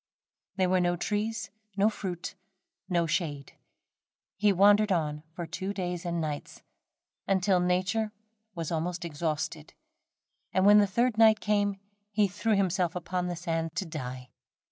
There 0.55 0.67
were 0.69 0.79
no 0.79 0.95
trees, 0.95 1.51
no 1.77 1.87
fruit, 1.87 2.33
no 2.89 3.05
shade. 3.05 3.53
He 4.35 4.51
wandered 4.51 4.91
on 4.91 5.21
for 5.35 5.45
two 5.45 5.75
days 5.75 6.05
and 6.07 6.19
nights, 6.19 6.63
until 7.27 7.59
nature 7.59 8.11
was 8.55 8.71
almost 8.71 9.05
exhausted, 9.05 9.75
and 10.55 10.65
when 10.65 10.79
the 10.79 10.87
third 10.87 11.19
night 11.19 11.39
came, 11.39 11.79
he 12.09 12.27
threw 12.27 12.55
himself 12.55 12.95
upon 12.95 13.27
the 13.27 13.35
sand 13.35 13.75
to 13.75 13.85
die. 13.85 14.31